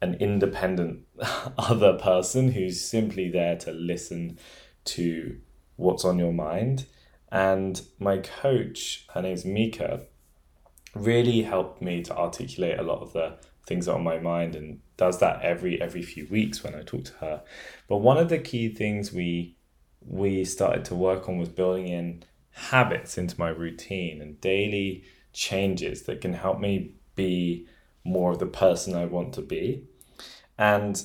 an 0.00 0.14
independent 0.14 1.00
other 1.58 1.94
person 1.94 2.52
who's 2.52 2.80
simply 2.80 3.28
there 3.28 3.56
to 3.56 3.72
listen 3.72 4.38
to 4.84 5.38
what's 5.76 6.04
on 6.04 6.18
your 6.18 6.32
mind. 6.32 6.86
And 7.32 7.80
my 7.98 8.18
coach, 8.18 9.06
her 9.14 9.22
name's 9.22 9.44
Mika, 9.44 10.06
really 10.94 11.42
helped 11.42 11.80
me 11.80 12.02
to 12.02 12.16
articulate 12.16 12.78
a 12.78 12.82
lot 12.82 13.00
of 13.00 13.12
the 13.12 13.38
things 13.66 13.86
on 13.86 14.02
my 14.02 14.18
mind 14.18 14.56
and 14.56 14.80
does 14.96 15.20
that 15.20 15.40
every 15.42 15.80
every 15.80 16.02
few 16.02 16.26
weeks 16.28 16.64
when 16.64 16.74
I 16.74 16.82
talk 16.82 17.04
to 17.04 17.14
her. 17.20 17.42
But 17.88 17.98
one 17.98 18.18
of 18.18 18.28
the 18.28 18.38
key 18.38 18.68
things 18.68 19.12
we 19.12 19.56
we 20.04 20.44
started 20.44 20.84
to 20.86 20.94
work 20.94 21.28
on 21.28 21.38
was 21.38 21.48
building 21.48 21.88
in 21.88 22.24
habits 22.52 23.16
into 23.16 23.38
my 23.38 23.48
routine 23.48 24.20
and 24.20 24.40
daily 24.40 25.04
changes 25.32 26.02
that 26.02 26.20
can 26.20 26.32
help 26.32 26.58
me 26.58 26.94
be 27.14 27.66
more 28.02 28.32
of 28.32 28.38
the 28.38 28.46
person 28.46 28.94
I 28.94 29.04
want 29.04 29.34
to 29.34 29.42
be. 29.42 29.84
And 30.58 31.02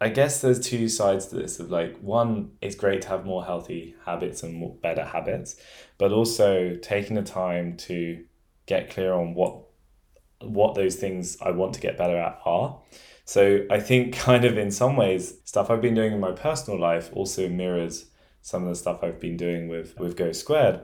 I 0.00 0.10
guess 0.10 0.40
there's 0.40 0.60
two 0.60 0.88
sides 0.88 1.26
to 1.26 1.36
this 1.36 1.58
of 1.58 1.70
like 1.70 1.98
one 1.98 2.52
it's 2.60 2.76
great 2.76 3.02
to 3.02 3.08
have 3.08 3.26
more 3.26 3.44
healthy 3.44 3.96
habits 4.04 4.42
and 4.42 4.54
more 4.54 4.74
better 4.76 5.04
habits, 5.04 5.56
but 5.98 6.12
also 6.12 6.76
taking 6.76 7.16
the 7.16 7.22
time 7.22 7.76
to 7.78 8.24
get 8.66 8.90
clear 8.90 9.12
on 9.12 9.34
what 9.34 9.64
what 10.40 10.76
those 10.76 10.94
things 10.94 11.36
I 11.42 11.50
want 11.50 11.74
to 11.74 11.80
get 11.80 11.98
better 11.98 12.16
at 12.16 12.38
are. 12.44 12.80
So 13.24 13.66
I 13.70 13.80
think 13.80 14.14
kind 14.16 14.44
of 14.44 14.56
in 14.56 14.70
some 14.70 14.96
ways 14.96 15.34
stuff 15.44 15.68
I've 15.70 15.82
been 15.82 15.94
doing 15.94 16.12
in 16.12 16.20
my 16.20 16.32
personal 16.32 16.78
life 16.78 17.10
also 17.12 17.48
mirrors 17.48 18.06
some 18.40 18.62
of 18.62 18.68
the 18.68 18.76
stuff 18.76 19.02
I've 19.02 19.20
been 19.20 19.36
doing 19.36 19.68
with 19.68 19.98
with 19.98 20.16
GoSquared, 20.16 20.80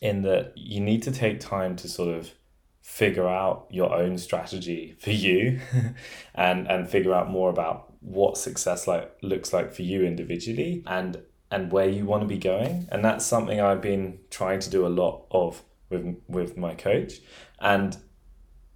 in 0.00 0.22
that 0.22 0.54
you 0.56 0.80
need 0.80 1.02
to 1.02 1.12
take 1.12 1.38
time 1.38 1.76
to 1.76 1.88
sort 1.88 2.16
of 2.16 2.32
figure 2.80 3.28
out 3.28 3.68
your 3.70 3.94
own 3.94 4.16
strategy 4.16 4.96
for 4.98 5.10
you, 5.10 5.60
and 6.34 6.66
and 6.66 6.88
figure 6.88 7.12
out 7.12 7.30
more 7.30 7.50
about 7.50 7.91
what 8.02 8.36
success 8.36 8.86
like 8.86 9.16
looks 9.22 9.52
like 9.52 9.72
for 9.72 9.82
you 9.82 10.04
individually 10.04 10.82
and 10.86 11.22
and 11.50 11.70
where 11.70 11.88
you 11.88 12.04
want 12.04 12.22
to 12.22 12.26
be 12.26 12.38
going 12.38 12.88
and 12.90 13.04
that's 13.04 13.24
something 13.24 13.60
I've 13.60 13.80
been 13.80 14.18
trying 14.30 14.60
to 14.60 14.70
do 14.70 14.86
a 14.86 14.88
lot 14.88 15.24
of 15.30 15.62
with 15.88 16.16
with 16.28 16.56
my 16.56 16.74
coach 16.74 17.20
and 17.60 17.96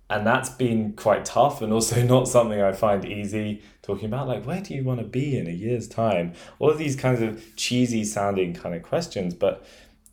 and 0.09 0.26
that's 0.26 0.50
been 0.50 0.92
quite 0.92 1.25
tough 1.25 1.62
and 1.62 1.73
also 1.73 2.02
not 2.06 2.28
something 2.28 2.61
I 2.61 2.73
find 2.73 3.04
easy 3.04 3.62
talking 3.83 4.06
about. 4.06 4.28
Like, 4.28 4.45
where 4.45 4.61
do 4.61 4.75
you 4.75 4.85
want 4.85 5.00
to 5.00 5.06
be 5.06 5.37
in 5.37 5.47
a 5.47 5.50
year's 5.50 5.88
time? 5.88 6.35
All 6.59 6.71
of 6.71 6.78
these 6.78 6.97
kinds 6.97 7.21
of 7.21 7.56
cheesy 7.56 8.04
sounding 8.04 8.54
kind 8.54 8.75
of 8.75 8.83
questions, 8.83 9.35
but 9.35 9.66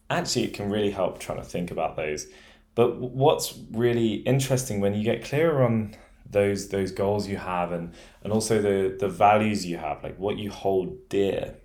actually, 0.09 0.45
it 0.45 0.53
can 0.53 0.69
really 0.69 0.91
help 0.91 1.19
trying 1.19 1.37
to 1.37 1.43
think 1.43 1.69
about 1.69 1.95
those. 1.95 2.27
But 2.75 2.97
what's 2.97 3.57
really 3.71 4.15
interesting 4.15 4.81
when 4.81 4.95
you 4.95 5.03
get 5.03 5.23
clearer 5.23 5.63
on 5.63 5.95
those 6.29 6.69
those 6.69 6.91
goals 6.91 7.27
you 7.27 7.37
have 7.37 7.71
and 7.71 7.93
and 8.23 8.33
also 8.33 8.61
the 8.61 8.95
the 8.97 9.09
values 9.09 9.65
you 9.65 9.77
have, 9.77 10.03
like 10.03 10.17
what 10.17 10.37
you 10.37 10.51
hold 10.51 11.09
dear, 11.09 11.55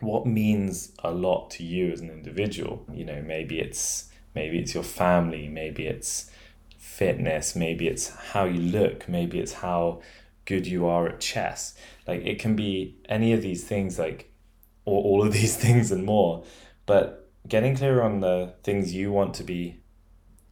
what 0.00 0.26
means 0.26 0.92
a 1.02 1.10
lot 1.10 1.50
to 1.52 1.64
you 1.64 1.90
as 1.90 2.00
an 2.00 2.10
individual. 2.10 2.86
You 2.92 3.04
know, 3.04 3.22
maybe 3.22 3.58
it's 3.58 4.10
maybe 4.34 4.58
it's 4.58 4.74
your 4.74 4.82
family, 4.82 5.48
maybe 5.48 5.86
it's 5.86 6.30
fitness, 6.78 7.56
maybe 7.56 7.88
it's 7.88 8.08
how 8.08 8.44
you 8.44 8.60
look, 8.60 9.08
maybe 9.08 9.38
it's 9.38 9.54
how 9.54 10.00
good 10.44 10.66
you 10.66 10.86
are 10.86 11.08
at 11.08 11.20
chess. 11.20 11.74
Like 12.06 12.24
it 12.24 12.38
can 12.38 12.54
be 12.54 12.96
any 13.08 13.32
of 13.32 13.42
these 13.42 13.64
things, 13.64 13.98
like, 13.98 14.30
or 14.84 15.02
all 15.02 15.26
of 15.26 15.32
these 15.40 15.56
things 15.56 15.90
and 15.90 16.04
more. 16.04 16.44
But 16.86 17.30
getting 17.48 17.76
clear 17.76 18.02
on 18.02 18.20
the 18.20 18.54
things 18.62 18.94
you 18.94 19.10
want 19.12 19.34
to 19.34 19.44
be 19.44 19.80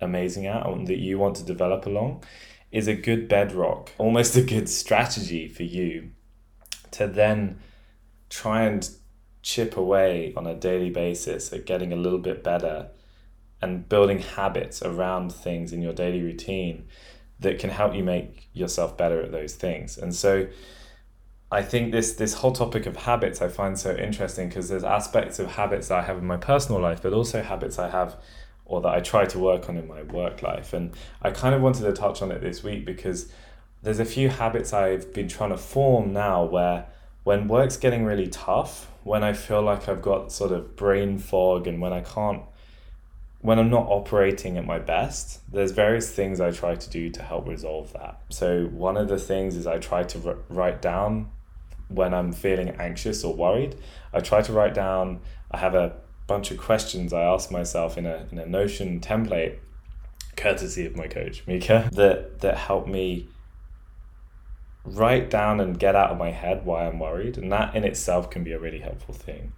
amazing 0.00 0.46
at 0.46 0.66
and 0.66 0.86
that 0.88 0.98
you 0.98 1.18
want 1.18 1.36
to 1.36 1.44
develop 1.44 1.86
along 1.86 2.24
is 2.72 2.88
a 2.88 2.94
good 2.94 3.28
bedrock, 3.28 3.92
almost 3.98 4.34
a 4.34 4.42
good 4.42 4.68
strategy 4.68 5.46
for 5.46 5.62
you 5.62 6.10
to 6.90 7.06
then 7.06 7.58
try 8.30 8.62
and 8.62 8.90
chip 9.42 9.76
away 9.76 10.32
on 10.36 10.46
a 10.46 10.54
daily 10.54 10.90
basis 10.90 11.52
at 11.52 11.66
getting 11.66 11.92
a 11.92 11.96
little 11.96 12.18
bit 12.18 12.42
better 12.42 12.88
and 13.60 13.88
building 13.88 14.20
habits 14.20 14.82
around 14.82 15.32
things 15.32 15.72
in 15.72 15.82
your 15.82 15.92
daily 15.92 16.20
routine 16.20 16.86
that 17.38 17.58
can 17.58 17.70
help 17.70 17.94
you 17.94 18.02
make 18.02 18.48
yourself 18.52 18.96
better 18.96 19.20
at 19.20 19.32
those 19.32 19.54
things. 19.54 19.98
And 19.98 20.14
so 20.14 20.48
I 21.50 21.62
think 21.62 21.92
this 21.92 22.14
this 22.14 22.34
whole 22.34 22.52
topic 22.52 22.86
of 22.86 22.96
habits 22.96 23.42
I 23.42 23.48
find 23.48 23.78
so 23.78 23.94
interesting 23.94 24.48
because 24.48 24.68
there's 24.70 24.84
aspects 24.84 25.38
of 25.38 25.48
habits 25.48 25.88
that 25.88 25.98
I 25.98 26.02
have 26.02 26.18
in 26.18 26.24
my 26.24 26.38
personal 26.38 26.80
life, 26.80 27.02
but 27.02 27.12
also 27.12 27.42
habits 27.42 27.78
I 27.78 27.90
have 27.90 28.16
or 28.64 28.80
that 28.80 28.88
I 28.88 29.00
try 29.00 29.24
to 29.26 29.38
work 29.38 29.68
on 29.68 29.76
in 29.76 29.86
my 29.86 30.02
work 30.02 30.42
life. 30.42 30.72
And 30.72 30.94
I 31.20 31.30
kind 31.30 31.54
of 31.54 31.62
wanted 31.62 31.82
to 31.82 31.92
touch 31.92 32.22
on 32.22 32.30
it 32.30 32.40
this 32.40 32.62
week 32.62 32.84
because 32.84 33.30
there's 33.82 33.98
a 33.98 34.04
few 34.04 34.28
habits 34.28 34.72
I've 34.72 35.12
been 35.12 35.28
trying 35.28 35.50
to 35.50 35.56
form 35.56 36.12
now 36.12 36.44
where 36.44 36.86
when 37.24 37.48
work's 37.48 37.76
getting 37.76 38.04
really 38.04 38.28
tough, 38.28 38.90
when 39.04 39.22
I 39.22 39.32
feel 39.32 39.62
like 39.62 39.88
I've 39.88 40.02
got 40.02 40.32
sort 40.32 40.52
of 40.52 40.76
brain 40.76 41.18
fog 41.18 41.66
and 41.66 41.80
when 41.80 41.92
I 41.92 42.00
can't 42.00 42.42
when 43.42 43.58
I'm 43.58 43.70
not 43.70 43.86
operating 43.88 44.56
at 44.56 44.64
my 44.64 44.78
best, 44.78 45.40
there's 45.52 45.72
various 45.72 46.10
things 46.10 46.40
I 46.40 46.52
try 46.52 46.76
to 46.76 46.90
do 46.90 47.10
to 47.10 47.22
help 47.22 47.48
resolve 47.48 47.92
that. 47.92 48.20
So, 48.30 48.66
one 48.66 48.96
of 48.96 49.08
the 49.08 49.18
things 49.18 49.56
is 49.56 49.66
I 49.66 49.78
try 49.78 50.04
to 50.04 50.28
r- 50.28 50.36
write 50.48 50.80
down 50.80 51.28
when 51.88 52.14
I'm 52.14 52.32
feeling 52.32 52.70
anxious 52.70 53.24
or 53.24 53.34
worried. 53.34 53.74
I 54.12 54.20
try 54.20 54.42
to 54.42 54.52
write 54.52 54.74
down, 54.74 55.20
I 55.50 55.58
have 55.58 55.74
a 55.74 55.96
bunch 56.32 56.50
of 56.50 56.56
questions 56.56 57.12
I 57.12 57.22
ask 57.22 57.50
myself 57.50 57.98
in 57.98 58.06
a, 58.06 58.26
in 58.32 58.38
a 58.38 58.46
Notion 58.46 59.00
template, 59.00 59.58
courtesy 60.34 60.86
of 60.86 60.96
my 60.96 61.06
coach, 61.06 61.46
Mika, 61.46 61.90
that, 61.92 62.40
that 62.40 62.56
help 62.56 62.86
me 62.86 63.28
write 64.84 65.28
down 65.28 65.60
and 65.60 65.78
get 65.78 65.94
out 65.94 66.10
of 66.10 66.16
my 66.16 66.30
head 66.30 66.64
why 66.64 66.86
I'm 66.86 66.98
worried. 66.98 67.36
And 67.36 67.52
that 67.52 67.76
in 67.76 67.84
itself 67.84 68.30
can 68.30 68.42
be 68.42 68.52
a 68.52 68.58
really 68.58 68.78
helpful 68.78 69.14
thing. 69.14 69.52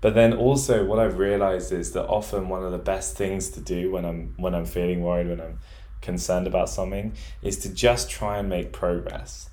But 0.00 0.14
then 0.14 0.32
also 0.32 0.84
what 0.84 1.00
I've 1.00 1.18
realized 1.18 1.72
is 1.72 1.92
that 1.92 2.06
often 2.06 2.48
one 2.48 2.62
of 2.62 2.70
the 2.70 2.78
best 2.78 3.16
things 3.16 3.50
to 3.50 3.60
do 3.60 3.90
when 3.90 4.04
I'm 4.04 4.34
when 4.36 4.54
I'm 4.54 4.64
feeling 4.64 5.02
worried, 5.02 5.28
when 5.28 5.40
I'm 5.40 5.58
concerned 6.00 6.46
about 6.46 6.70
something, 6.70 7.12
is 7.42 7.58
to 7.58 7.74
just 7.74 8.08
try 8.08 8.38
and 8.38 8.48
make 8.48 8.72
progress. 8.72 9.50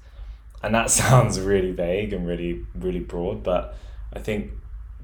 And 0.62 0.76
that 0.76 0.92
sounds 1.02 1.40
really 1.40 1.72
vague 1.72 2.14
and 2.14 2.28
really, 2.28 2.66
really 2.76 3.00
broad, 3.02 3.42
but 3.42 3.76
I 4.14 4.20
think 4.20 4.52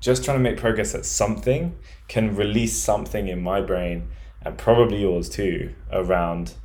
just 0.04 0.26
trying 0.26 0.38
to 0.38 0.44
make 0.44 0.58
progress 0.58 0.94
at 0.94 1.06
something 1.06 1.74
can 2.10 2.36
release 2.36 2.76
something 2.78 3.30
in 3.30 3.42
my 3.42 3.62
brain 3.62 4.10
and 4.42 4.58
probably 4.58 5.00
yours 5.00 5.30
too 5.30 5.74
around 5.94 6.56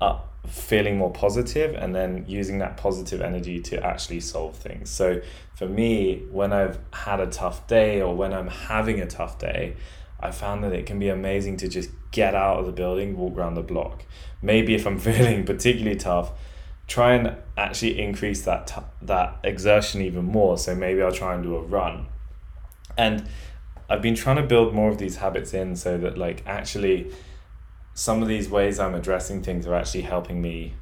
uh, 0.00 0.20
feeling 0.46 0.96
more 0.96 1.10
positive 1.10 1.74
and 1.74 1.96
then 1.96 2.24
using 2.28 2.58
that 2.58 2.76
positive 2.76 3.20
energy 3.20 3.58
to 3.58 3.84
actually 3.84 4.20
solve 4.20 4.56
things. 4.56 4.88
So 4.88 5.20
for 5.56 5.66
me, 5.66 6.22
when 6.30 6.52
I've 6.52 6.78
had 6.92 7.18
a 7.18 7.26
tough 7.26 7.66
day 7.66 8.00
or 8.00 8.14
when 8.14 8.32
I'm 8.32 8.46
having 8.46 9.00
a 9.00 9.06
tough 9.06 9.36
day, 9.40 9.74
I 10.20 10.30
found 10.30 10.62
that 10.62 10.72
it 10.72 10.86
can 10.86 11.00
be 11.00 11.08
amazing 11.08 11.56
to 11.58 11.68
just 11.68 11.90
get 12.12 12.36
out 12.36 12.60
of 12.60 12.66
the 12.66 12.72
building, 12.72 13.16
walk 13.16 13.36
around 13.36 13.54
the 13.54 13.64
block. 13.64 14.04
Maybe 14.42 14.76
if 14.76 14.86
I'm 14.86 14.98
feeling 15.10 15.44
particularly 15.44 15.98
tough, 15.98 16.30
try 16.86 17.14
and 17.14 17.36
actually 17.56 18.00
increase 18.00 18.42
that 18.42 18.68
t- 18.68 18.82
that 19.02 19.40
exertion 19.42 20.02
even 20.02 20.24
more. 20.24 20.56
So 20.56 20.76
maybe 20.76 21.02
I'll 21.02 21.10
try 21.10 21.34
and 21.34 21.42
do 21.42 21.56
a 21.56 21.62
run. 21.62 22.06
And 23.00 23.26
I've 23.88 24.02
been 24.02 24.14
trying 24.14 24.36
to 24.36 24.42
build 24.42 24.74
more 24.74 24.90
of 24.90 24.98
these 24.98 25.16
habits 25.16 25.54
in 25.54 25.74
so 25.74 25.96
that 25.96 26.18
like 26.18 26.42
actually 26.46 27.10
some 27.94 28.20
of 28.20 28.28
these 28.28 28.50
ways 28.50 28.78
I'm 28.78 28.94
addressing 28.94 29.42
things 29.42 29.66
are 29.66 29.74
actually 29.74 30.02
helping 30.02 30.42
me 30.42 30.74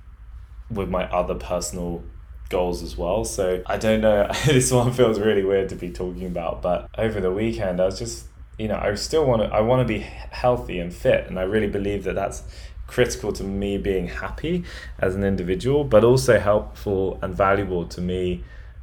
with 0.68 0.90
my 0.90 1.04
other 1.10 1.36
personal 1.36 2.02
goals 2.48 2.82
as 2.82 2.98
well. 2.98 3.24
So 3.24 3.62
I 3.66 3.76
don't 3.76 4.00
know, 4.00 4.28
this 4.46 4.72
one 4.72 4.92
feels 4.92 5.20
really 5.20 5.44
weird 5.44 5.68
to 5.68 5.76
be 5.76 5.92
talking 5.92 6.26
about, 6.26 6.60
but 6.60 6.90
over 6.98 7.20
the 7.20 7.30
weekend 7.30 7.80
I 7.80 7.86
was 7.86 8.00
just, 8.00 8.26
you 8.58 8.66
know, 8.66 8.80
I 8.82 8.92
still 8.96 9.24
want 9.24 9.42
to, 9.42 9.48
I 9.48 9.60
want 9.60 9.86
to 9.86 9.94
be 9.94 10.00
healthy 10.00 10.80
and 10.80 10.92
fit. 10.92 11.28
And 11.28 11.38
I 11.38 11.42
really 11.42 11.68
believe 11.68 12.02
that 12.02 12.16
that's 12.16 12.42
critical 12.88 13.32
to 13.34 13.44
me 13.44 13.78
being 13.78 14.08
happy 14.08 14.64
as 14.98 15.14
an 15.14 15.22
individual, 15.22 15.84
but 15.84 16.02
also 16.02 16.40
helpful 16.40 17.20
and 17.22 17.32
valuable 17.32 17.86
to 17.86 18.00
me 18.00 18.42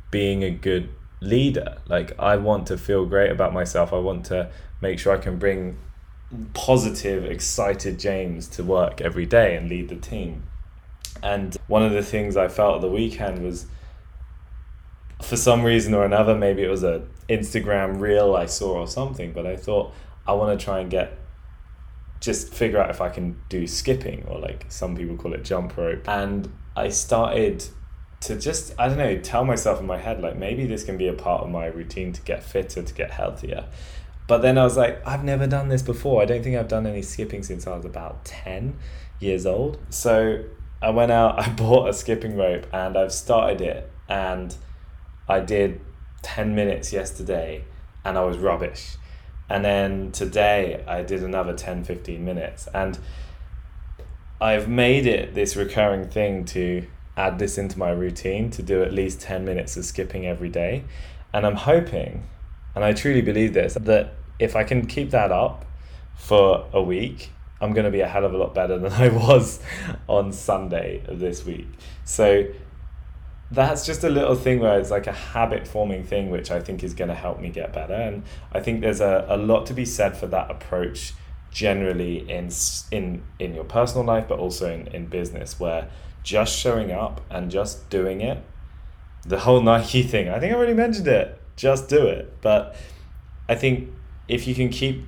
being 0.10 0.42
a 0.42 0.52
good 0.52 0.88
leader. 1.26 1.78
Like 1.88 2.18
I 2.20 2.38
want 2.38 2.68
to 2.68 2.78
feel 2.78 3.06
great 3.06 3.32
about 3.32 3.54
myself. 3.54 3.92
I 3.92 3.98
want 3.98 4.26
to 4.28 4.50
make 4.82 5.00
sure 5.00 5.14
I 5.14 5.18
can 5.18 5.38
bring 5.38 5.78
positive, 6.54 7.26
excited 7.26 8.00
James 8.00 8.48
to 8.50 8.64
work 8.64 9.02
every 9.02 9.26
day 9.26 9.56
and 9.56 9.70
lead 9.70 9.90
the 9.90 9.96
team. 9.96 10.44
And 11.24 11.56
one 11.68 11.84
of 11.84 11.92
the 11.92 12.04
things 12.04 12.38
I 12.38 12.48
felt 12.48 12.76
at 12.76 12.82
the 12.82 12.90
weekend 12.90 13.44
was 13.44 13.68
for 15.22 15.38
some 15.38 15.64
reason 15.64 15.94
or 15.94 16.06
another, 16.06 16.36
maybe 16.36 16.64
it 16.64 16.70
was 16.70 16.84
a 16.84 17.08
Instagram 17.30 18.00
reel 18.00 18.36
I 18.36 18.46
saw 18.46 18.80
or 18.80 18.88
something, 18.88 19.32
but 19.32 19.46
I 19.46 19.56
thought 19.56 19.94
I 20.28 20.34
want 20.34 20.58
to 20.58 20.64
try 20.64 20.80
and 20.80 20.90
get 20.90 21.18
just 22.20 22.54
figure 22.54 22.80
out 22.80 22.90
if 22.90 23.02
I 23.02 23.10
can 23.10 23.40
do 23.50 23.68
skipping 23.68 24.26
or 24.28 24.40
like 24.40 24.66
some 24.70 24.96
people 24.96 25.16
call 25.16 25.34
it 25.34 25.44
jump 25.44 25.78
rope. 25.78 26.08
And 26.08 26.52
I 26.76 26.90
started 26.90 27.66
to 28.26 28.40
just 28.40 28.74
I 28.80 28.88
don't 28.88 28.98
know 28.98 29.18
tell 29.20 29.46
myself 29.46 29.80
in 29.80 29.86
my 29.86 29.98
head 29.98 30.22
like 30.22 30.36
maybe 30.36 30.66
this 30.66 30.84
can 30.84 30.98
be 30.98 31.08
a 31.08 31.14
part 31.14 31.44
of 31.44 31.50
my 31.50 31.68
routine 31.68 32.12
to 32.14 32.22
get 32.22 32.44
fitter 32.44 32.82
to 32.82 32.94
get 32.94 33.12
healthier. 33.12 33.66
But 34.28 34.40
then 34.40 34.58
I 34.58 34.64
was 34.64 34.76
like 34.76 35.06
I've 35.08 35.24
never 35.24 35.48
done 35.48 35.70
this 35.70 35.82
before. 35.82 36.22
I 36.22 36.26
don't 36.26 36.44
think 36.44 36.58
I've 36.58 36.68
done 36.68 36.88
any 36.88 37.02
skipping 37.02 37.44
since 37.44 37.68
I 37.68 37.76
was 37.76 37.86
about 37.86 38.26
10 38.26 38.78
years 39.20 39.46
old. 39.46 39.78
So 39.90 40.44
I 40.82 40.90
went 40.90 41.12
out 41.12 41.40
I 41.48 41.50
bought 41.50 41.90
a 41.90 41.94
skipping 41.94 42.36
rope 42.36 42.66
and 42.74 42.98
I've 42.98 43.14
started 43.14 43.62
it. 43.62 43.92
And 44.10 44.56
I 45.28 45.40
did 45.40 45.82
10 46.24 46.56
minutes 46.56 46.92
yesterday 46.92 47.64
and 48.04 48.18
I 48.18 48.24
was 48.24 48.38
rubbish. 48.38 48.98
And 49.50 49.64
then 49.64 50.12
today 50.12 50.84
I 50.88 51.04
did 51.04 51.22
another 51.22 51.54
10 51.54 51.84
15 51.84 52.26
minutes. 52.26 52.68
And 52.74 52.98
I've 54.42 54.68
made 54.68 55.06
it 55.06 55.36
this 55.36 55.56
recurring 55.56 56.10
thing 56.10 56.44
to 56.46 56.86
add 57.18 57.40
this 57.40 57.58
into 57.58 57.80
my 57.80 57.92
routine 57.92 58.50
to 58.52 58.64
do 58.64 58.84
at 58.84 58.94
least 58.94 59.22
10 59.22 59.46
minutes 59.46 59.78
of 59.78 59.86
skipping 59.86 60.26
every 60.26 60.50
day. 60.50 60.84
And 61.34 61.46
I'm 61.46 61.56
hoping, 61.56 62.28
and 62.74 62.84
I 62.84 62.94
truly 62.94 63.22
believe 63.22 63.54
this, 63.54 63.76
that 63.76 64.14
if 64.40 64.56
I 64.56 64.64
can 64.64 64.86
keep 64.86 65.12
that 65.12 65.32
up 65.32 65.66
for 66.16 66.68
a 66.74 66.82
week, 66.82 67.32
I'm 67.62 67.74
going 67.74 67.86
to 67.86 67.92
be 67.92 68.02
a 68.02 68.08
hell 68.08 68.26
of 68.26 68.34
a 68.34 68.38
lot 68.38 68.54
better 68.54 68.78
than 68.78 68.92
I 68.94 69.10
was 69.10 69.60
on 70.08 70.32
Sunday 70.32 71.04
of 71.08 71.20
this 71.20 71.46
week. 71.46 71.68
So 72.04 72.46
that's 73.52 73.86
just 73.86 74.04
a 74.04 74.10
little 74.10 74.36
thing 74.36 74.60
where 74.60 74.80
it's 74.80 74.92
like 74.92 75.08
a 75.08 75.14
habit 75.14 75.68
forming 75.68 76.04
thing, 76.04 76.30
which 76.30 76.52
I 76.52 76.60
think 76.60 76.84
is 76.84 76.94
going 76.94 77.10
to 77.10 77.16
help 77.16 77.40
me 77.40 77.50
get 77.50 77.72
better. 77.74 77.94
And 77.94 78.24
I 78.52 78.60
think 78.60 78.82
there's 78.82 79.02
a, 79.02 79.26
a 79.30 79.38
lot 79.38 79.66
to 79.68 79.74
be 79.74 79.86
said 79.86 80.18
for 80.18 80.28
that 80.28 80.52
approach 80.52 81.14
generally 81.52 82.30
in 82.30 82.50
in 82.92 83.24
in 83.40 83.56
your 83.56 83.64
personal 83.64 84.06
life 84.06 84.26
but 84.28 84.38
also 84.38 84.70
in, 84.70 84.88
in 84.88 85.06
business 85.06 85.58
where 85.58 85.90
just 86.26 86.58
showing 86.58 86.92
up 86.92 87.22
and 87.30 87.50
just 87.50 87.90
doing 87.90 88.20
it. 88.20 88.44
The 89.26 89.40
whole 89.40 89.62
Nike 89.62 90.02
thing, 90.04 90.28
I 90.28 90.40
think 90.40 90.52
I 90.52 90.58
already 90.58 90.74
mentioned 90.74 91.08
it. 91.08 91.40
Just 91.56 91.88
do 91.88 92.08
it. 92.08 92.42
But 92.42 92.76
I 93.48 93.56
think 93.56 93.92
if 94.28 94.48
you 94.48 94.56
can 94.56 94.70
keep 94.70 95.08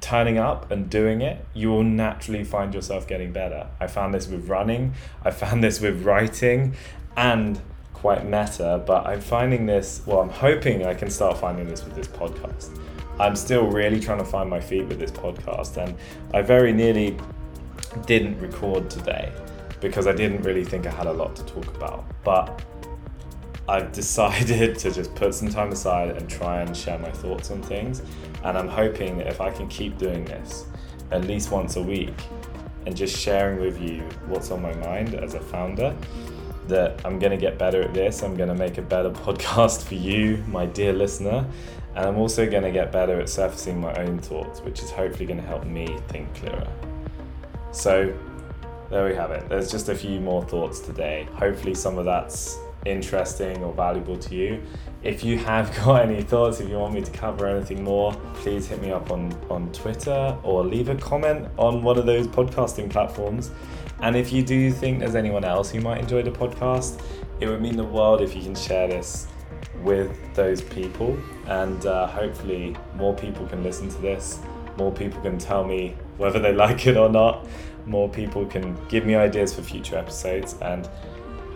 turning 0.00 0.38
up 0.38 0.70
and 0.70 0.88
doing 0.88 1.20
it, 1.20 1.44
you 1.52 1.68
will 1.68 1.84
naturally 1.84 2.44
find 2.44 2.74
yourself 2.74 3.06
getting 3.06 3.30
better. 3.30 3.68
I 3.78 3.88
found 3.88 4.14
this 4.14 4.26
with 4.26 4.48
running, 4.48 4.94
I 5.22 5.30
found 5.30 5.62
this 5.62 5.80
with 5.80 6.02
writing, 6.02 6.74
and 7.16 7.60
quite 7.92 8.24
meta, 8.24 8.82
but 8.86 9.06
I'm 9.06 9.20
finding 9.20 9.66
this, 9.66 10.02
well, 10.06 10.20
I'm 10.20 10.30
hoping 10.30 10.86
I 10.86 10.94
can 10.94 11.10
start 11.10 11.36
finding 11.36 11.68
this 11.68 11.84
with 11.84 11.94
this 11.94 12.06
podcast. 12.06 12.78
I'm 13.18 13.34
still 13.34 13.66
really 13.66 13.98
trying 14.00 14.18
to 14.18 14.24
find 14.24 14.48
my 14.48 14.60
feet 14.60 14.86
with 14.86 15.00
this 15.00 15.10
podcast, 15.10 15.76
and 15.76 15.96
I 16.32 16.42
very 16.42 16.72
nearly 16.72 17.16
didn't 18.06 18.38
record 18.40 18.88
today 18.88 19.32
because 19.80 20.06
I 20.06 20.12
didn't 20.12 20.42
really 20.42 20.64
think 20.64 20.86
I 20.86 20.90
had 20.90 21.06
a 21.06 21.12
lot 21.12 21.36
to 21.36 21.44
talk 21.44 21.66
about. 21.76 22.04
But 22.24 22.62
I've 23.68 23.92
decided 24.02 24.78
to 24.78 24.90
just 24.90 25.14
put 25.14 25.34
some 25.34 25.48
time 25.48 25.72
aside 25.72 26.16
and 26.16 26.28
try 26.28 26.62
and 26.62 26.76
share 26.76 26.98
my 26.98 27.10
thoughts 27.10 27.50
on 27.50 27.62
things. 27.62 28.02
And 28.44 28.56
I'm 28.56 28.68
hoping 28.68 29.18
that 29.18 29.26
if 29.26 29.40
I 29.40 29.50
can 29.50 29.68
keep 29.68 29.98
doing 29.98 30.24
this 30.24 30.66
at 31.10 31.24
least 31.24 31.50
once 31.50 31.76
a 31.76 31.82
week 31.82 32.14
and 32.86 32.96
just 32.96 33.16
sharing 33.18 33.60
with 33.60 33.80
you 33.80 34.02
what's 34.26 34.50
on 34.50 34.62
my 34.62 34.74
mind 34.76 35.14
as 35.14 35.34
a 35.34 35.40
founder, 35.40 35.94
that 36.68 37.00
I'm 37.04 37.18
going 37.18 37.30
to 37.32 37.36
get 37.36 37.58
better 37.58 37.82
at 37.82 37.94
this. 37.94 38.22
I'm 38.22 38.36
going 38.36 38.48
to 38.48 38.54
make 38.54 38.78
a 38.78 38.82
better 38.82 39.10
podcast 39.26 39.84
for 39.84 39.94
you, 39.94 40.42
my 40.46 40.66
dear 40.66 40.92
listener. 40.92 41.46
And 41.94 42.06
I'm 42.06 42.18
also 42.18 42.48
going 42.48 42.62
to 42.62 42.70
get 42.70 42.92
better 42.92 43.20
at 43.20 43.28
surfacing 43.28 43.80
my 43.80 43.92
own 43.94 44.18
thoughts, 44.18 44.60
which 44.60 44.82
is 44.82 44.90
hopefully 44.90 45.26
going 45.26 45.40
to 45.40 45.46
help 45.46 45.64
me 45.64 45.98
think 46.08 46.32
clearer. 46.34 46.68
So, 47.72 48.14
there 48.90 49.06
we 49.06 49.14
have 49.14 49.30
it. 49.30 49.48
There's 49.48 49.70
just 49.70 49.88
a 49.88 49.94
few 49.94 50.20
more 50.20 50.42
thoughts 50.44 50.80
today. 50.80 51.28
Hopefully, 51.34 51.74
some 51.74 51.98
of 51.98 52.04
that's 52.04 52.58
interesting 52.86 53.62
or 53.62 53.72
valuable 53.72 54.16
to 54.16 54.34
you. 54.34 54.62
If 55.02 55.24
you 55.24 55.38
have 55.38 55.74
got 55.84 56.02
any 56.02 56.22
thoughts, 56.22 56.60
if 56.60 56.68
you 56.68 56.78
want 56.78 56.94
me 56.94 57.02
to 57.02 57.10
cover 57.10 57.46
anything 57.46 57.84
more, 57.84 58.12
please 58.34 58.66
hit 58.66 58.80
me 58.80 58.90
up 58.90 59.10
on, 59.10 59.32
on 59.50 59.70
Twitter 59.72 60.36
or 60.42 60.64
leave 60.64 60.88
a 60.88 60.96
comment 60.96 61.48
on 61.58 61.82
one 61.82 61.98
of 61.98 62.06
those 62.06 62.26
podcasting 62.26 62.90
platforms. 62.90 63.50
And 64.00 64.16
if 64.16 64.32
you 64.32 64.42
do 64.42 64.70
think 64.70 65.00
there's 65.00 65.16
anyone 65.16 65.44
else 65.44 65.70
who 65.70 65.80
might 65.80 65.98
enjoy 65.98 66.22
the 66.22 66.30
podcast, 66.30 67.00
it 67.40 67.48
would 67.48 67.60
mean 67.60 67.76
the 67.76 67.84
world 67.84 68.20
if 68.20 68.34
you 68.34 68.42
can 68.42 68.54
share 68.54 68.88
this 68.88 69.26
with 69.82 70.16
those 70.34 70.62
people. 70.62 71.18
And 71.46 71.84
uh, 71.86 72.06
hopefully, 72.06 72.76
more 72.94 73.14
people 73.14 73.46
can 73.46 73.62
listen 73.62 73.88
to 73.88 73.98
this, 73.98 74.38
more 74.78 74.92
people 74.92 75.20
can 75.20 75.36
tell 75.36 75.64
me 75.64 75.94
whether 76.16 76.38
they 76.38 76.52
like 76.64 76.86
it 76.86 76.96
or 76.96 77.10
not 77.10 77.46
more 77.88 78.08
people 78.08 78.44
can 78.46 78.76
give 78.88 79.04
me 79.04 79.14
ideas 79.14 79.54
for 79.54 79.62
future 79.62 79.96
episodes. 79.96 80.54
And 80.60 80.88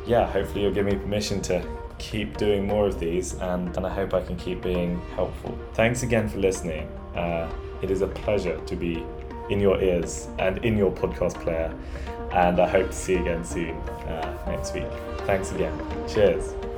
yeah, 0.06 0.26
hopefully 0.26 0.62
you'll 0.62 0.74
give 0.74 0.86
me 0.86 0.96
permission 0.96 1.40
to 1.42 1.64
keep 1.98 2.36
doing 2.36 2.66
more 2.66 2.86
of 2.86 2.98
these 2.98 3.34
and, 3.34 3.76
and 3.76 3.86
I 3.86 3.90
hope 3.90 4.14
I 4.14 4.22
can 4.22 4.36
keep 4.36 4.62
being 4.62 5.00
helpful. 5.14 5.56
Thanks 5.74 6.02
again 6.02 6.28
for 6.28 6.38
listening. 6.38 6.88
Uh, 7.14 7.48
it 7.82 7.90
is 7.90 8.02
a 8.02 8.08
pleasure 8.08 8.58
to 8.58 8.76
be 8.76 9.04
in 9.50 9.60
your 9.60 9.80
ears 9.80 10.28
and 10.38 10.64
in 10.64 10.76
your 10.76 10.90
podcast 10.90 11.34
player. 11.42 11.72
And 12.32 12.58
I 12.58 12.68
hope 12.68 12.88
to 12.88 12.96
see 12.96 13.12
you 13.12 13.20
again 13.20 13.44
soon 13.44 13.76
uh, 13.76 14.44
next 14.46 14.74
week. 14.74 14.88
Thanks 15.26 15.52
again. 15.52 15.78
Cheers. 16.08 16.71